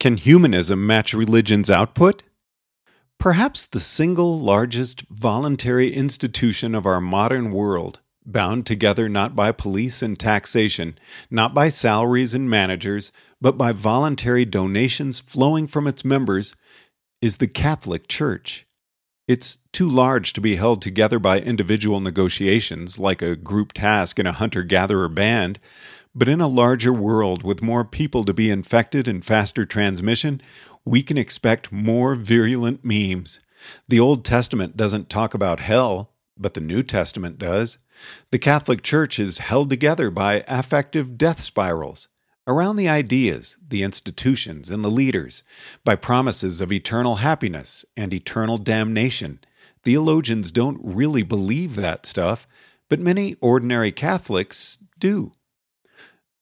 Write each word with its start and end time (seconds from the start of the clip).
Can 0.00 0.16
humanism 0.16 0.86
match 0.86 1.12
religion's 1.12 1.70
output? 1.70 2.22
Perhaps 3.18 3.66
the 3.66 3.80
single 3.80 4.40
largest 4.40 5.02
voluntary 5.10 5.92
institution 5.92 6.74
of 6.74 6.86
our 6.86 7.02
modern 7.02 7.52
world, 7.52 8.00
bound 8.24 8.64
together 8.64 9.10
not 9.10 9.36
by 9.36 9.52
police 9.52 10.00
and 10.00 10.18
taxation, 10.18 10.98
not 11.30 11.52
by 11.52 11.68
salaries 11.68 12.32
and 12.32 12.48
managers, 12.48 13.12
but 13.42 13.58
by 13.58 13.72
voluntary 13.72 14.46
donations 14.46 15.20
flowing 15.20 15.66
from 15.66 15.86
its 15.86 16.02
members, 16.02 16.56
is 17.20 17.36
the 17.36 17.46
Catholic 17.46 18.08
Church. 18.08 18.66
It's 19.28 19.58
too 19.70 19.86
large 19.88 20.32
to 20.32 20.40
be 20.40 20.56
held 20.56 20.80
together 20.80 21.18
by 21.18 21.40
individual 21.40 22.00
negotiations, 22.00 22.98
like 22.98 23.20
a 23.20 23.36
group 23.36 23.74
task 23.74 24.18
in 24.18 24.26
a 24.26 24.32
hunter 24.32 24.62
gatherer 24.62 25.10
band, 25.10 25.60
but 26.14 26.28
in 26.28 26.40
a 26.40 26.48
larger 26.48 26.92
world 26.92 27.42
with 27.42 27.62
more 27.62 27.84
people 27.84 28.24
to 28.24 28.34
be 28.34 28.50
infected 28.50 29.06
and 29.06 29.24
faster 29.24 29.64
transmission, 29.64 30.40
we 30.84 31.02
can 31.02 31.18
expect 31.18 31.72
more 31.72 32.14
virulent 32.14 32.84
memes. 32.84 33.40
The 33.88 34.00
Old 34.00 34.24
Testament 34.24 34.76
doesn't 34.76 35.10
talk 35.10 35.34
about 35.34 35.60
hell, 35.60 36.12
but 36.36 36.54
the 36.54 36.60
New 36.60 36.82
Testament 36.82 37.38
does. 37.38 37.78
The 38.30 38.38
Catholic 38.38 38.82
Church 38.82 39.18
is 39.18 39.38
held 39.38 39.70
together 39.70 40.10
by 40.10 40.44
affective 40.48 41.18
death 41.18 41.40
spirals 41.40 42.08
around 42.46 42.76
the 42.76 42.88
ideas, 42.88 43.56
the 43.66 43.82
institutions, 43.82 44.70
and 44.70 44.82
the 44.84 44.90
leaders, 44.90 45.42
by 45.84 45.94
promises 45.94 46.60
of 46.60 46.72
eternal 46.72 47.16
happiness 47.16 47.84
and 47.96 48.12
eternal 48.12 48.56
damnation. 48.56 49.38
Theologians 49.84 50.50
don't 50.50 50.80
really 50.82 51.22
believe 51.22 51.76
that 51.76 52.06
stuff, 52.06 52.48
but 52.88 52.98
many 52.98 53.36
ordinary 53.40 53.92
Catholics 53.92 54.78
do 54.98 55.32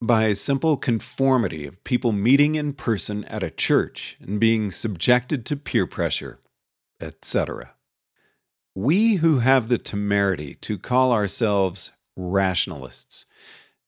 by 0.00 0.32
simple 0.32 0.76
conformity 0.76 1.66
of 1.66 1.82
people 1.84 2.12
meeting 2.12 2.54
in 2.54 2.72
person 2.72 3.24
at 3.24 3.42
a 3.42 3.50
church 3.50 4.16
and 4.20 4.38
being 4.38 4.70
subjected 4.70 5.44
to 5.46 5.56
peer 5.56 5.86
pressure, 5.86 6.38
etc. 7.00 7.74
We 8.74 9.16
who 9.16 9.40
have 9.40 9.68
the 9.68 9.78
temerity 9.78 10.54
to 10.62 10.78
call 10.78 11.12
ourselves 11.12 11.92
rationalists 12.16 13.26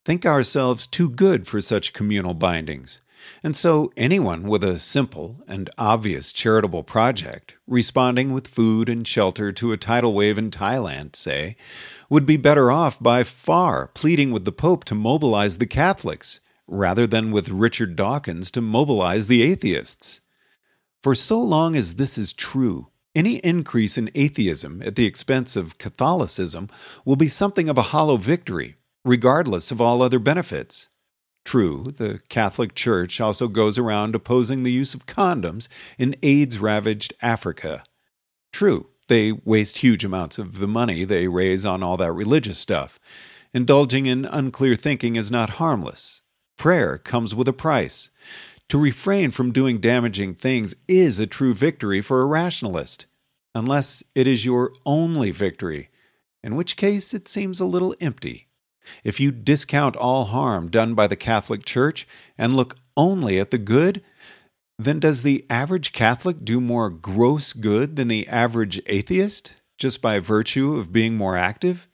think 0.03 0.25
ourselves 0.25 0.87
too 0.87 1.09
good 1.09 1.47
for 1.47 1.61
such 1.61 1.93
communal 1.93 2.33
bindings 2.33 3.01
and 3.43 3.55
so, 3.55 3.91
anyone 3.97 4.43
with 4.43 4.63
a 4.63 4.79
simple 4.79 5.43
and 5.47 5.69
obvious 5.77 6.31
charitable 6.31 6.83
project, 6.83 7.55
responding 7.67 8.33
with 8.33 8.47
food 8.47 8.89
and 8.89 9.07
shelter 9.07 9.51
to 9.51 9.71
a 9.71 9.77
tidal 9.77 10.13
wave 10.13 10.37
in 10.37 10.51
Thailand, 10.51 11.15
say, 11.15 11.55
would 12.09 12.25
be 12.25 12.37
better 12.37 12.71
off 12.71 12.99
by 12.99 13.23
far 13.23 13.87
pleading 13.87 14.31
with 14.31 14.45
the 14.45 14.51
Pope 14.51 14.83
to 14.85 14.95
mobilize 14.95 15.57
the 15.57 15.65
Catholics, 15.65 16.39
rather 16.67 17.07
than 17.07 17.31
with 17.31 17.49
Richard 17.49 17.95
Dawkins 17.95 18.51
to 18.51 18.61
mobilize 18.61 19.27
the 19.27 19.41
atheists. 19.43 20.21
For 21.01 21.15
so 21.15 21.41
long 21.41 21.75
as 21.75 21.95
this 21.95 22.17
is 22.17 22.33
true, 22.33 22.87
any 23.13 23.37
increase 23.37 23.97
in 23.97 24.11
atheism 24.15 24.81
at 24.83 24.95
the 24.95 25.05
expense 25.05 25.55
of 25.55 25.77
Catholicism 25.77 26.69
will 27.03 27.15
be 27.15 27.27
something 27.27 27.67
of 27.67 27.77
a 27.77 27.89
hollow 27.91 28.17
victory, 28.17 28.75
regardless 29.03 29.71
of 29.71 29.81
all 29.81 30.01
other 30.01 30.19
benefits. 30.19 30.87
True, 31.43 31.91
the 31.97 32.21
Catholic 32.29 32.75
Church 32.75 33.19
also 33.19 33.47
goes 33.47 33.77
around 33.77 34.15
opposing 34.15 34.63
the 34.63 34.71
use 34.71 34.93
of 34.93 35.05
condoms 35.05 35.67
in 35.97 36.15
AIDS 36.23 36.59
ravaged 36.59 37.13
Africa. 37.21 37.83
True, 38.53 38.87
they 39.07 39.31
waste 39.31 39.79
huge 39.79 40.05
amounts 40.05 40.37
of 40.37 40.59
the 40.59 40.67
money 40.67 41.03
they 41.03 41.27
raise 41.27 41.65
on 41.65 41.83
all 41.83 41.97
that 41.97 42.11
religious 42.13 42.57
stuff. 42.57 42.99
Indulging 43.53 44.05
in 44.05 44.25
unclear 44.25 44.75
thinking 44.75 45.15
is 45.15 45.31
not 45.31 45.51
harmless. 45.51 46.21
Prayer 46.57 46.97
comes 46.97 47.35
with 47.35 47.47
a 47.47 47.53
price. 47.53 48.11
To 48.69 48.77
refrain 48.77 49.31
from 49.31 49.51
doing 49.51 49.79
damaging 49.79 50.35
things 50.35 50.75
is 50.87 51.19
a 51.19 51.27
true 51.27 51.53
victory 51.53 51.99
for 51.99 52.21
a 52.21 52.25
rationalist, 52.25 53.07
unless 53.53 54.03
it 54.15 54.27
is 54.27 54.45
your 54.45 54.71
only 54.85 55.31
victory, 55.31 55.89
in 56.41 56.55
which 56.55 56.77
case 56.77 57.13
it 57.13 57.27
seems 57.27 57.59
a 57.59 57.65
little 57.65 57.93
empty. 57.99 58.47
If 59.03 59.19
you 59.19 59.31
discount 59.31 59.95
all 59.95 60.25
harm 60.25 60.69
done 60.69 60.93
by 60.93 61.07
the 61.07 61.15
Catholic 61.15 61.65
Church 61.65 62.07
and 62.37 62.55
look 62.55 62.77
only 62.97 63.39
at 63.39 63.51
the 63.51 63.57
good, 63.57 64.03
then 64.77 64.99
does 64.99 65.23
the 65.23 65.45
average 65.49 65.91
Catholic 65.91 66.43
do 66.43 66.59
more 66.59 66.89
gross 66.89 67.53
good 67.53 67.95
than 67.95 68.07
the 68.07 68.27
average 68.27 68.81
atheist, 68.87 69.53
just 69.77 70.01
by 70.01 70.19
virtue 70.19 70.75
of 70.75 70.91
being 70.91 71.15
more 71.15 71.37
active? 71.37 71.87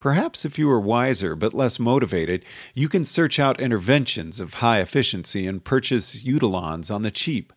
Perhaps 0.00 0.44
if 0.44 0.58
you 0.58 0.68
are 0.70 0.80
wiser 0.80 1.34
but 1.34 1.54
less 1.54 1.78
motivated, 1.78 2.44
you 2.74 2.90
can 2.90 3.06
search 3.06 3.40
out 3.40 3.58
interventions 3.58 4.38
of 4.38 4.54
high 4.54 4.80
efficiency 4.80 5.46
and 5.46 5.64
purchase 5.64 6.22
utilons 6.22 6.94
on 6.94 7.00
the 7.00 7.10
cheap. 7.10 7.54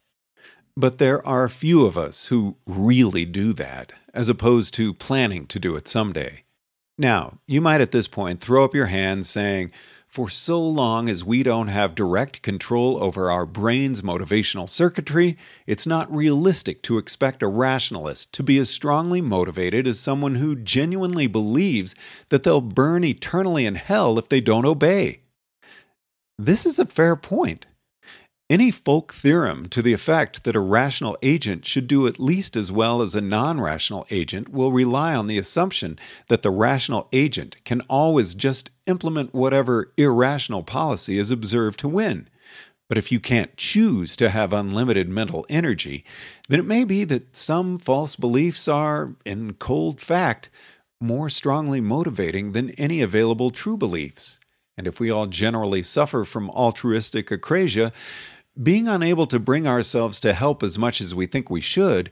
But 0.77 0.97
there 0.97 1.25
are 1.27 1.49
few 1.49 1.85
of 1.85 1.97
us 1.97 2.27
who 2.27 2.55
really 2.65 3.25
do 3.25 3.51
that, 3.53 3.91
as 4.13 4.29
opposed 4.29 4.73
to 4.75 4.93
planning 4.93 5.45
to 5.47 5.59
do 5.59 5.75
it 5.75 5.89
someday. 5.89 6.43
Now, 6.97 7.39
you 7.45 7.61
might 7.61 7.81
at 7.81 7.91
this 7.91 8.07
point 8.07 8.39
throw 8.39 8.63
up 8.65 8.73
your 8.73 8.87
hands 8.87 9.29
saying, 9.29 9.71
for 10.07 10.29
so 10.29 10.59
long 10.59 11.09
as 11.09 11.23
we 11.23 11.43
don't 11.43 11.67
have 11.67 11.93
direct 11.93 12.41
control 12.41 13.03
over 13.03 13.29
our 13.29 13.45
brain's 13.45 14.01
motivational 14.01 14.67
circuitry, 14.67 15.37
it's 15.67 15.85
not 15.85 16.11
realistic 16.11 16.81
to 16.83 16.97
expect 16.97 17.43
a 17.43 17.47
rationalist 17.47 18.33
to 18.33 18.41
be 18.41 18.57
as 18.57 18.69
strongly 18.69 19.21
motivated 19.21 19.85
as 19.85 19.99
someone 19.99 20.35
who 20.35 20.55
genuinely 20.55 21.27
believes 21.27 21.93
that 22.29 22.43
they'll 22.43 22.61
burn 22.61 23.03
eternally 23.03 23.65
in 23.65 23.75
hell 23.75 24.17
if 24.17 24.29
they 24.29 24.41
don't 24.41 24.65
obey. 24.65 25.21
This 26.39 26.65
is 26.65 26.79
a 26.79 26.85
fair 26.85 27.15
point. 27.15 27.67
Any 28.49 28.71
folk 28.71 29.13
theorem 29.13 29.67
to 29.69 29.81
the 29.81 29.91
effect 29.91 30.45
that 30.45 30.55
a 30.55 30.61
rational 30.61 31.17
agent 31.21 31.65
should 31.65 31.85
do 31.85 32.07
at 32.07 32.17
least 32.17 32.55
as 32.55 32.71
well 32.71 33.01
as 33.01 33.13
a 33.13 33.19
non 33.19 33.59
rational 33.59 34.05
agent 34.09 34.47
will 34.47 34.71
rely 34.71 35.13
on 35.13 35.27
the 35.27 35.37
assumption 35.37 35.99
that 36.29 36.43
the 36.43 36.49
rational 36.49 37.09
agent 37.11 37.57
can 37.65 37.81
always 37.89 38.33
just 38.33 38.69
implement 38.85 39.33
whatever 39.33 39.91
irrational 39.97 40.63
policy 40.63 41.19
is 41.19 41.29
observed 41.29 41.77
to 41.81 41.89
win. 41.89 42.29
But 42.87 42.97
if 42.97 43.11
you 43.11 43.19
can't 43.19 43.57
choose 43.57 44.15
to 44.15 44.29
have 44.29 44.53
unlimited 44.53 45.09
mental 45.09 45.45
energy, 45.49 46.05
then 46.47 46.61
it 46.61 46.65
may 46.65 46.85
be 46.85 47.03
that 47.03 47.35
some 47.35 47.77
false 47.77 48.15
beliefs 48.15 48.69
are, 48.69 49.13
in 49.25 49.55
cold 49.55 49.99
fact, 49.99 50.49
more 51.01 51.29
strongly 51.29 51.81
motivating 51.81 52.53
than 52.53 52.69
any 52.71 53.01
available 53.01 53.51
true 53.51 53.75
beliefs. 53.75 54.39
And 54.77 54.87
if 54.87 55.01
we 55.01 55.09
all 55.09 55.25
generally 55.25 55.83
suffer 55.83 56.23
from 56.23 56.49
altruistic 56.51 57.27
acrasia, 57.27 57.91
being 58.61 58.87
unable 58.87 59.25
to 59.27 59.39
bring 59.39 59.67
ourselves 59.67 60.19
to 60.21 60.33
help 60.33 60.63
as 60.63 60.77
much 60.77 61.01
as 61.01 61.13
we 61.13 61.25
think 61.25 61.49
we 61.49 61.61
should, 61.61 62.09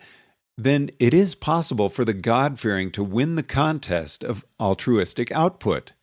then 0.58 0.90
it 1.00 1.14
is 1.14 1.36
possible 1.36 1.90
for 1.90 2.06
the 2.06 2.14
God 2.14 2.60
fearing 2.60 2.92
to 2.92 3.04
win 3.04 3.36
the 3.36 3.44
contest 3.44 4.24
of 4.24 4.46
altruistic 4.60 5.32
output. 5.32 5.94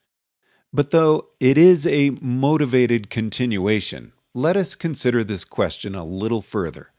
But 0.73 0.91
though 0.91 1.29
it 1.41 1.57
is 1.57 1.87
a 1.87 2.11
motivated 2.21 3.11
continuation, 3.11 4.13
let 4.35 4.57
us 4.57 4.75
consider 4.75 5.23
this 5.23 5.45
question 5.45 5.95
a 5.95 6.05
little 6.05 6.43
further. 6.43 6.93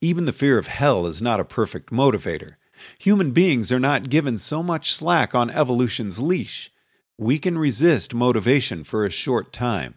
Even 0.00 0.24
the 0.24 0.32
fear 0.32 0.58
of 0.58 0.66
hell 0.66 1.06
is 1.06 1.22
not 1.22 1.40
a 1.40 1.44
perfect 1.44 1.90
motivator. 1.90 2.54
Human 2.98 3.30
beings 3.30 3.70
are 3.70 3.80
not 3.80 4.10
given 4.10 4.38
so 4.38 4.62
much 4.62 4.92
slack 4.92 5.34
on 5.34 5.50
evolution's 5.50 6.18
leash. 6.18 6.72
We 7.18 7.38
can 7.38 7.56
resist 7.56 8.14
motivation 8.14 8.82
for 8.84 9.04
a 9.04 9.10
short 9.10 9.52
time. 9.52 9.94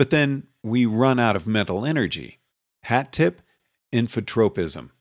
But 0.00 0.08
then 0.08 0.44
we 0.62 0.86
run 0.86 1.20
out 1.20 1.36
of 1.36 1.46
mental 1.46 1.84
energy. 1.84 2.38
Hat 2.84 3.12
tip 3.12 3.42
infotropism. 3.92 4.92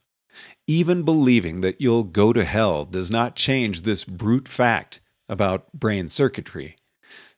Even 0.67 1.03
believing 1.03 1.61
that 1.61 1.79
you'll 1.79 2.03
go 2.03 2.33
to 2.33 2.43
hell 2.43 2.83
does 2.83 3.09
not 3.09 3.37
change 3.37 3.83
this 3.83 4.03
brute 4.03 4.49
fact 4.49 4.99
about 5.29 5.71
brain 5.71 6.09
circuitry. 6.09 6.75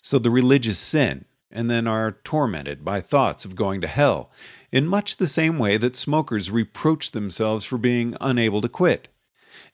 So 0.02 0.18
the 0.18 0.32
religious 0.32 0.80
sin 0.80 1.26
and 1.52 1.70
then 1.70 1.86
are 1.86 2.18
tormented 2.24 2.84
by 2.84 3.00
thoughts 3.00 3.46
of 3.46 3.56
going 3.56 3.80
to 3.82 3.88
hell, 3.88 4.32
in 4.72 4.88
much 4.88 5.18
the 5.18 5.28
same 5.28 5.60
way 5.60 5.78
that 5.78 5.96
smokers 5.96 6.50
reproach 6.50 7.12
themselves 7.12 7.64
for 7.64 7.78
being 7.78 8.16
unable 8.20 8.62
to 8.62 8.70
quit. 8.70 9.10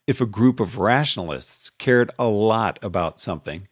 If 0.05 0.19
a 0.19 0.25
group 0.25 0.59
of 0.59 0.77
rationalists 0.77 1.69
cared 1.69 2.11
a 2.19 2.27
lot 2.27 2.79
about 2.83 3.21
something, 3.21 3.69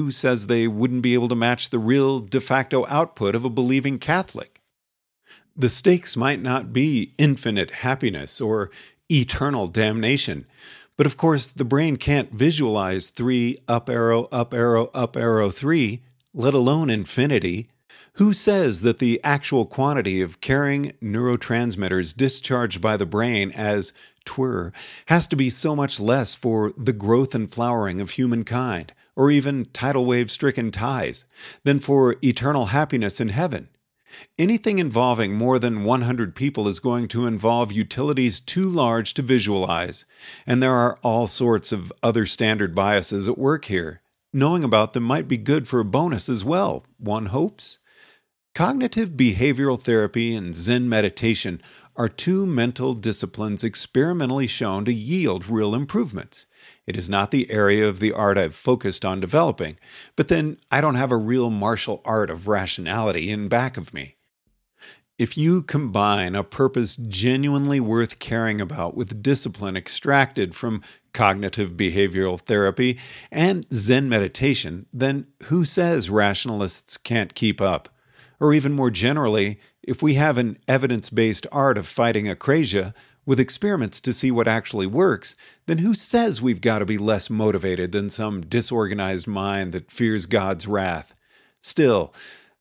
who 0.00 0.10
says 0.10 0.46
they 0.46 0.66
wouldn't 0.66 1.02
be 1.02 1.12
able 1.12 1.28
to 1.28 1.34
match 1.34 1.68
the 1.68 1.78
real 1.78 2.20
de 2.20 2.40
facto 2.40 2.86
output 2.88 3.34
of 3.34 3.44
a 3.44 3.50
believing 3.50 3.98
Catholic? 3.98 4.62
The 5.54 5.68
stakes 5.68 6.16
might 6.16 6.40
not 6.40 6.72
be 6.72 7.12
infinite 7.18 7.70
happiness 7.70 8.40
or 8.40 8.70
eternal 9.10 9.66
damnation, 9.66 10.46
but 10.96 11.04
of 11.04 11.18
course 11.18 11.48
the 11.48 11.66
brain 11.66 11.98
can't 11.98 12.32
visualize 12.32 13.10
three 13.10 13.58
up 13.68 13.90
arrow, 13.90 14.26
up 14.32 14.54
arrow, 14.54 14.90
up 14.94 15.18
arrow 15.18 15.50
three, 15.50 16.02
let 16.32 16.54
alone 16.54 16.88
infinity. 16.88 17.68
Who 18.14 18.32
says 18.32 18.80
that 18.80 19.00
the 19.00 19.20
actual 19.22 19.66
quantity 19.66 20.22
of 20.22 20.40
caring 20.40 20.92
neurotransmitters 21.02 22.16
discharged 22.16 22.80
by 22.80 22.96
the 22.96 23.06
brain 23.06 23.50
as 23.52 23.92
twir 24.24 24.72
has 25.06 25.26
to 25.28 25.36
be 25.36 25.50
so 25.50 25.76
much 25.76 26.00
less 26.00 26.34
for 26.34 26.72
the 26.76 26.94
growth 26.94 27.34
and 27.34 27.52
flowering 27.52 28.00
of 28.00 28.12
humankind? 28.12 28.94
Or 29.16 29.30
even 29.30 29.66
tidal 29.72 30.06
wave 30.06 30.30
stricken 30.30 30.70
Thais, 30.70 31.24
than 31.64 31.80
for 31.80 32.16
eternal 32.22 32.66
happiness 32.66 33.20
in 33.20 33.28
heaven. 33.28 33.68
Anything 34.38 34.78
involving 34.78 35.34
more 35.34 35.58
than 35.58 35.84
100 35.84 36.34
people 36.34 36.66
is 36.66 36.80
going 36.80 37.08
to 37.08 37.26
involve 37.26 37.70
utilities 37.70 38.40
too 38.40 38.68
large 38.68 39.14
to 39.14 39.22
visualize, 39.22 40.04
and 40.46 40.62
there 40.62 40.74
are 40.74 40.98
all 41.02 41.26
sorts 41.26 41.70
of 41.72 41.92
other 42.02 42.26
standard 42.26 42.74
biases 42.74 43.28
at 43.28 43.38
work 43.38 43.66
here. 43.66 44.02
Knowing 44.32 44.64
about 44.64 44.92
them 44.92 45.02
might 45.02 45.28
be 45.28 45.36
good 45.36 45.66
for 45.68 45.80
a 45.80 45.84
bonus 45.84 46.28
as 46.28 46.44
well, 46.44 46.84
one 46.98 47.26
hopes. 47.26 47.78
Cognitive 48.54 49.10
behavioral 49.10 49.80
therapy 49.80 50.34
and 50.34 50.54
Zen 50.54 50.88
meditation 50.88 51.62
are 51.96 52.08
two 52.08 52.46
mental 52.46 52.94
disciplines 52.94 53.62
experimentally 53.62 54.46
shown 54.46 54.84
to 54.84 54.92
yield 54.92 55.48
real 55.48 55.74
improvements. 55.74 56.46
It 56.86 56.96
is 56.96 57.08
not 57.08 57.30
the 57.30 57.50
area 57.50 57.88
of 57.88 58.00
the 58.00 58.12
art 58.12 58.38
I've 58.38 58.54
focused 58.54 59.04
on 59.04 59.20
developing, 59.20 59.78
but 60.16 60.28
then 60.28 60.58
I 60.70 60.80
don't 60.80 60.94
have 60.96 61.12
a 61.12 61.16
real 61.16 61.50
martial 61.50 62.00
art 62.04 62.30
of 62.30 62.48
rationality 62.48 63.30
in 63.30 63.48
back 63.48 63.76
of 63.76 63.94
me. 63.94 64.16
If 65.18 65.36
you 65.36 65.62
combine 65.62 66.34
a 66.34 66.42
purpose 66.42 66.96
genuinely 66.96 67.78
worth 67.78 68.18
caring 68.18 68.58
about 68.58 68.96
with 68.96 69.22
discipline 69.22 69.76
extracted 69.76 70.54
from 70.54 70.82
cognitive 71.12 71.72
behavioral 71.72 72.40
therapy 72.40 72.98
and 73.30 73.66
Zen 73.70 74.08
meditation, 74.08 74.86
then 74.94 75.26
who 75.44 75.66
says 75.66 76.08
rationalists 76.08 76.96
can't 76.96 77.34
keep 77.34 77.60
up? 77.60 77.90
Or 78.40 78.54
even 78.54 78.72
more 78.72 78.90
generally, 78.90 79.60
if 79.82 80.02
we 80.02 80.14
have 80.14 80.38
an 80.38 80.56
evidence 80.66 81.10
based 81.10 81.46
art 81.52 81.76
of 81.76 81.86
fighting 81.86 82.24
acrasia 82.24 82.94
with 83.26 83.40
experiments 83.40 84.00
to 84.00 84.12
see 84.12 84.30
what 84.30 84.48
actually 84.48 84.86
works, 84.86 85.36
then 85.66 85.78
who 85.78 85.94
says 85.94 86.40
we've 86.40 86.60
got 86.60 86.80
to 86.80 86.86
be 86.86 86.98
less 86.98 87.30
motivated 87.30 87.92
than 87.92 88.10
some 88.10 88.40
disorganized 88.40 89.26
mind 89.26 89.72
that 89.72 89.90
fears 89.90 90.26
God's 90.26 90.66
wrath? 90.66 91.14
Still, 91.62 92.14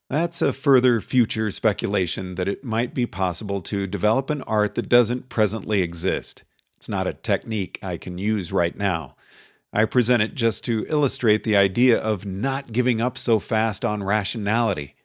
that's 0.10 0.42
a 0.42 0.54
further 0.54 1.02
future 1.02 1.52
speculation 1.52 2.36
that 2.36 2.48
it 2.48 2.64
might 2.64 2.94
be 2.94 3.06
possible 3.06 3.62
to 3.62 3.88
develop 3.88 4.30
an 4.30 4.42
art 4.44 4.76
that 4.76 4.90
doesn't 4.90 5.30
presently 5.30 5.82
exist. 5.82 6.44
It's 6.78 6.90
not 6.90 7.08
a 7.08 7.14
technique 7.14 7.80
I 7.82 7.98
can 7.98 8.18
use 8.18 8.52
right 8.52 8.76
now. 8.76 9.16
I 9.72 9.86
present 9.86 10.24
it 10.24 10.34
just 10.34 10.64
to 10.66 10.86
illustrate 10.90 11.44
the 11.44 11.56
idea 11.56 12.00
of 12.00 12.26
not 12.26 12.72
giving 12.72 13.00
up 13.02 13.18
so 13.18 13.38
fast 13.40 13.86
on 13.86 14.04
rationality 14.04 14.96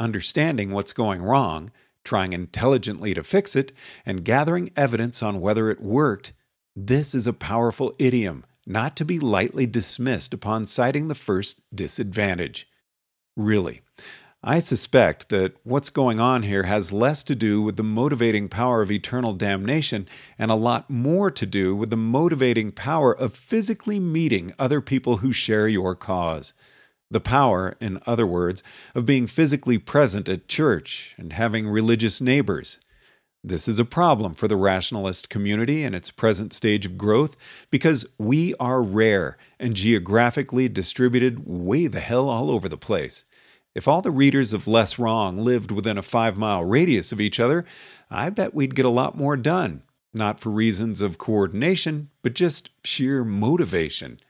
understanding 0.00 0.70
what's 0.72 0.94
going 0.94 1.22
wrong, 1.22 1.70
trying 2.04 2.32
intelligently 2.32 3.14
to 3.14 3.22
fix 3.22 3.54
it, 3.56 3.72
and 4.04 4.24
gathering 4.24 4.70
evidence 4.76 5.22
on 5.22 5.40
whether 5.40 5.70
it 5.70 5.80
worked, 5.80 6.32
this 6.76 7.14
is 7.14 7.26
a 7.26 7.32
powerful 7.32 7.94
idiom, 7.98 8.44
not 8.66 8.96
to 8.96 9.04
be 9.04 9.18
lightly 9.18 9.66
dismissed 9.66 10.32
upon 10.32 10.66
citing 10.66 11.08
the 11.08 11.14
first 11.14 11.62
disadvantage. 11.74 12.68
Really, 13.36 13.82
I 14.42 14.58
suspect 14.58 15.28
that 15.28 15.54
what's 15.64 15.90
going 15.90 16.18
on 16.18 16.44
here 16.44 16.62
has 16.62 16.94
less 16.94 17.22
to 17.24 17.34
do 17.34 17.60
with 17.60 17.76
the 17.76 17.82
motivating 17.82 18.48
power 18.48 18.80
of 18.80 18.90
eternal 18.90 19.34
damnation 19.34 20.08
and 20.38 20.50
a 20.50 20.54
lot 20.54 20.88
more 20.88 21.30
to 21.30 21.44
do 21.44 21.76
with 21.76 21.90
the 21.90 21.96
motivating 21.96 22.72
power 22.72 23.14
of 23.14 23.34
physically 23.34 24.00
meeting 24.00 24.54
other 24.58 24.80
people 24.80 25.18
who 25.18 25.30
share 25.30 25.68
your 25.68 25.94
cause. 25.94 26.54
The 27.10 27.20
power, 27.20 27.76
in 27.80 28.00
other 28.06 28.26
words, 28.26 28.62
of 28.94 29.04
being 29.04 29.26
physically 29.26 29.78
present 29.78 30.28
at 30.28 30.46
church 30.46 31.14
and 31.18 31.32
having 31.32 31.68
religious 31.68 32.20
neighbors. 32.20 32.78
This 33.42 33.66
is 33.66 33.78
a 33.78 33.86
problem 33.86 34.34
for 34.34 34.46
the 34.46 34.56
rationalist 34.56 35.28
community 35.28 35.82
in 35.82 35.94
its 35.94 36.10
present 36.10 36.52
stage 36.52 36.84
of 36.84 36.98
growth 36.98 37.36
because 37.70 38.06
we 38.18 38.54
are 38.56 38.82
rare 38.82 39.38
and 39.58 39.74
geographically 39.74 40.68
distributed 40.68 41.46
way 41.46 41.86
the 41.86 42.00
hell 42.00 42.28
all 42.28 42.50
over 42.50 42.68
the 42.68 42.76
place. 42.76 43.24
If 43.74 43.88
all 43.88 44.02
the 44.02 44.10
readers 44.10 44.52
of 44.52 44.68
Less 44.68 44.98
Wrong 44.98 45.38
lived 45.38 45.70
within 45.70 45.96
a 45.96 46.02
five 46.02 46.36
mile 46.36 46.64
radius 46.64 47.12
of 47.12 47.20
each 47.20 47.40
other, 47.40 47.64
I 48.10 48.28
bet 48.28 48.54
we'd 48.54 48.74
get 48.74 48.84
a 48.84 48.90
lot 48.90 49.16
more 49.16 49.36
done. 49.36 49.84
Not 50.12 50.38
for 50.38 50.50
reasons 50.50 51.00
of 51.00 51.18
coordination, 51.18 52.10
but 52.22 52.34
just 52.34 52.70
sheer 52.84 53.24
motivation. 53.24 54.20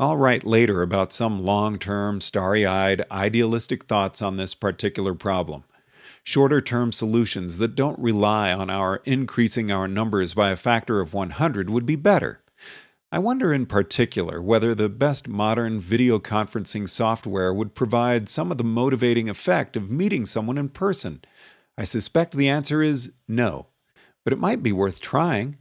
I'll 0.00 0.16
write 0.16 0.46
later 0.46 0.80
about 0.80 1.12
some 1.12 1.44
long 1.44 1.78
term, 1.78 2.22
starry 2.22 2.64
eyed, 2.64 3.04
idealistic 3.12 3.84
thoughts 3.84 4.22
on 4.22 4.38
this 4.38 4.54
particular 4.54 5.12
problem. 5.12 5.64
Shorter 6.24 6.62
term 6.62 6.90
solutions 6.90 7.58
that 7.58 7.74
don't 7.74 7.98
rely 7.98 8.50
on 8.50 8.70
our 8.70 9.02
increasing 9.04 9.70
our 9.70 9.86
numbers 9.86 10.32
by 10.32 10.52
a 10.52 10.56
factor 10.56 11.02
of 11.02 11.12
100 11.12 11.68
would 11.68 11.84
be 11.84 11.96
better. 11.96 12.42
I 13.12 13.18
wonder 13.18 13.52
in 13.52 13.66
particular 13.66 14.40
whether 14.40 14.74
the 14.74 14.88
best 14.88 15.28
modern 15.28 15.80
video 15.80 16.18
conferencing 16.18 16.88
software 16.88 17.52
would 17.52 17.74
provide 17.74 18.30
some 18.30 18.50
of 18.50 18.56
the 18.56 18.64
motivating 18.64 19.28
effect 19.28 19.76
of 19.76 19.90
meeting 19.90 20.24
someone 20.24 20.56
in 20.56 20.70
person. 20.70 21.22
I 21.76 21.84
suspect 21.84 22.34
the 22.34 22.48
answer 22.48 22.82
is 22.82 23.12
no, 23.28 23.66
but 24.24 24.32
it 24.32 24.38
might 24.38 24.62
be 24.62 24.72
worth 24.72 24.98
trying. 25.02 25.58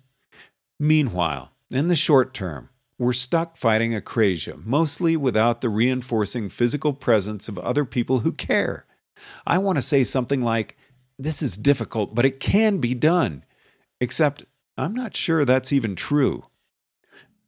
Meanwhile, 0.79 1.51
in 1.69 1.89
the 1.89 1.97
short 1.97 2.33
term, 2.33 2.69
we're 2.99 3.13
stuck 3.13 3.55
fighting 3.55 3.93
acrasia, 3.93 4.63
mostly 4.65 5.15
without 5.15 5.61
the 5.61 5.69
reinforcing 5.69 6.49
physical 6.49 6.91
presence 6.91 7.47
of 7.47 7.57
other 7.57 7.85
people 7.85 8.19
who 8.19 8.33
care. 8.33 8.85
I 9.47 9.57
want 9.57 9.77
to 9.77 9.81
say 9.81 10.03
something 10.03 10.41
like, 10.41 10.77
This 11.17 11.41
is 11.41 11.55
difficult, 11.55 12.13
but 12.13 12.25
it 12.25 12.41
can 12.41 12.79
be 12.79 12.93
done. 12.93 13.45
Except, 14.01 14.43
I'm 14.77 14.93
not 14.93 15.15
sure 15.15 15.45
that's 15.45 15.71
even 15.71 15.95
true. 15.95 16.45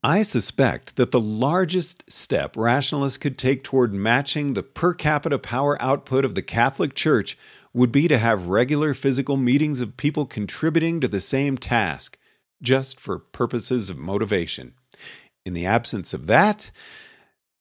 I 0.04 0.24
suspect 0.24 0.96
that 0.96 1.12
the 1.12 1.20
largest 1.20 2.10
step 2.10 2.56
rationalists 2.56 3.18
could 3.18 3.38
take 3.38 3.64
toward 3.64 3.94
matching 3.94 4.54
the 4.54 4.64
per 4.64 4.94
capita 4.94 5.38
power 5.38 5.80
output 5.82 6.26
of 6.26 6.34
the 6.34 6.42
Catholic 6.42 6.96
Church 6.96 7.38
would 7.74 7.92
be 7.92 8.08
to 8.08 8.18
have 8.18 8.48
regular 8.48 8.94
physical 8.94 9.38
meetings 9.38 9.82
of 9.82 9.98
people 9.98 10.26
contributing 10.26 11.02
to 11.02 11.08
the 11.08 11.22
same 11.22 11.58
task, 11.58 12.18
just 12.62 13.00
for 13.00 13.20
purposes 13.20 13.90
of 13.90 13.98
motivation. 13.98 14.74
In 15.46 15.54
the 15.54 15.66
absence 15.66 16.14
of 16.14 16.28
that, 16.28 16.70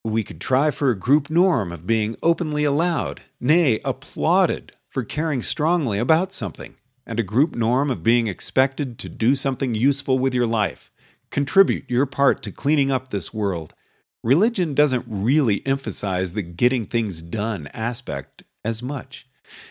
we 0.04 0.22
could 0.22 0.40
try 0.40 0.70
for 0.70 0.90
a 0.90 0.98
group 0.98 1.30
norm 1.30 1.72
of 1.72 1.86
being 1.86 2.16
openly 2.22 2.64
allowed, 2.64 3.22
nay, 3.40 3.80
applauded, 3.84 4.72
for 4.88 5.02
caring 5.02 5.40
strongly 5.40 5.98
about 5.98 6.32
something, 6.32 6.74
and 7.06 7.18
a 7.18 7.24
group 7.24 7.54
norm 7.54 7.90
of 7.90 8.02
being 8.02 8.26
expected 8.26 8.98
to 8.98 9.08
do 9.08 9.34
something 9.34 9.74
useful 9.74 10.18
with 10.18 10.34
your 10.34 10.46
life, 10.46 10.90
contribute 11.30 11.88
your 11.88 12.06
part 12.06 12.42
to 12.42 12.52
cleaning 12.52 12.90
up 12.90 13.08
this 13.08 13.32
world. 13.32 13.74
Religion 14.22 14.74
doesn't 14.74 15.04
really 15.06 15.66
emphasize 15.66 16.34
the 16.34 16.42
getting 16.42 16.84
things 16.84 17.22
done 17.22 17.66
aspect 17.68 18.42
as 18.62 18.82
much. 18.82 19.26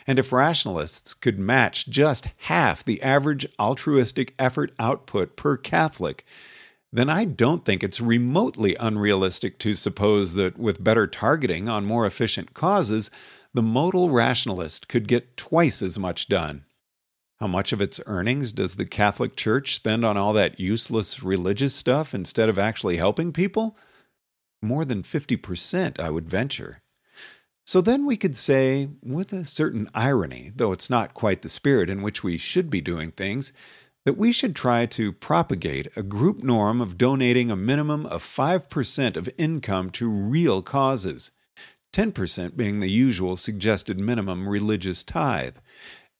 And 0.07 0.17
if 0.17 0.33
rationalists 0.33 1.13
could 1.13 1.37
match 1.37 1.87
just 1.87 2.29
half 2.37 2.83
the 2.83 3.01
average 3.03 3.45
altruistic 3.59 4.33
effort 4.39 4.73
output 4.79 5.35
per 5.35 5.57
Catholic, 5.57 6.25
then 6.91 7.09
I 7.09 7.25
don't 7.25 7.63
think 7.63 7.83
it's 7.83 8.01
remotely 8.01 8.75
unrealistic 8.75 9.59
to 9.59 9.73
suppose 9.73 10.33
that 10.33 10.57
with 10.57 10.83
better 10.83 11.05
targeting 11.05 11.69
on 11.69 11.85
more 11.85 12.05
efficient 12.05 12.53
causes, 12.53 13.11
the 13.53 13.61
modal 13.61 14.09
rationalist 14.09 14.87
could 14.87 15.07
get 15.07 15.37
twice 15.37 15.81
as 15.81 15.99
much 15.99 16.27
done. 16.27 16.65
How 17.39 17.47
much 17.47 17.71
of 17.71 17.79
its 17.79 18.01
earnings 18.05 18.51
does 18.51 18.75
the 18.75 18.85
Catholic 18.85 19.35
Church 19.35 19.75
spend 19.75 20.03
on 20.03 20.17
all 20.17 20.33
that 20.33 20.59
useless 20.59 21.23
religious 21.23 21.73
stuff 21.73 22.13
instead 22.13 22.49
of 22.49 22.59
actually 22.59 22.97
helping 22.97 23.31
people? 23.31 23.77
More 24.61 24.83
than 24.83 25.03
50%, 25.03 25.99
I 25.99 26.09
would 26.09 26.29
venture. 26.29 26.81
So 27.65 27.81
then 27.81 28.05
we 28.05 28.17
could 28.17 28.35
say, 28.35 28.89
with 29.01 29.31
a 29.31 29.45
certain 29.45 29.89
irony, 29.93 30.51
though 30.55 30.71
it's 30.71 30.89
not 30.89 31.13
quite 31.13 31.43
the 31.43 31.49
spirit 31.49 31.89
in 31.89 32.01
which 32.01 32.23
we 32.23 32.37
should 32.37 32.69
be 32.69 32.81
doing 32.81 33.11
things, 33.11 33.53
that 34.05 34.17
we 34.17 34.31
should 34.31 34.55
try 34.55 34.85
to 34.85 35.11
propagate 35.11 35.87
a 35.95 36.03
group 36.03 36.41
norm 36.43 36.81
of 36.81 36.97
donating 36.97 37.51
a 37.51 37.55
minimum 37.55 38.05
of 38.05 38.23
5% 38.23 39.17
of 39.17 39.29
income 39.37 39.89
to 39.91 40.09
real 40.09 40.61
causes, 40.61 41.31
10% 41.93 42.55
being 42.55 42.79
the 42.79 42.89
usual 42.89 43.35
suggested 43.35 43.99
minimum 43.99 44.47
religious 44.47 45.03
tithe. 45.03 45.57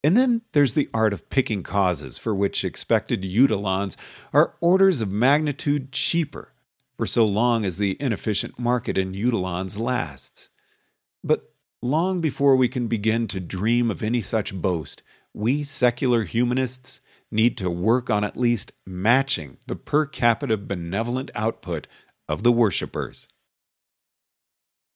And 0.02 0.16
then 0.16 0.42
there's 0.52 0.74
the 0.74 0.88
art 0.94 1.12
of 1.12 1.28
picking 1.30 1.62
causes 1.62 2.18
for 2.18 2.34
which 2.34 2.64
expected 2.64 3.22
utilons 3.22 3.96
are 4.32 4.56
orders 4.60 5.00
of 5.00 5.10
magnitude 5.10 5.92
cheaper 5.92 6.52
for 6.96 7.06
so 7.06 7.24
long 7.24 7.64
as 7.64 7.78
the 7.78 7.96
inefficient 8.00 8.58
market 8.58 8.98
in 8.98 9.12
utilons 9.12 9.78
lasts. 9.78 10.50
But 11.24 11.46
long 11.82 12.20
before 12.20 12.56
we 12.56 12.68
can 12.68 12.88
begin 12.88 13.26
to 13.28 13.40
dream 13.40 13.90
of 13.90 14.02
any 14.02 14.20
such 14.20 14.54
boast, 14.54 15.02
we 15.32 15.62
secular 15.62 16.24
humanists 16.24 17.00
need 17.30 17.56
to 17.58 17.70
work 17.70 18.10
on 18.10 18.24
at 18.24 18.36
least 18.36 18.72
matching 18.86 19.58
the 19.66 19.76
per 19.76 20.06
capita 20.06 20.56
benevolent 20.56 21.30
output 21.34 21.86
of 22.28 22.42
the 22.42 22.52
worshippers. 22.52 23.28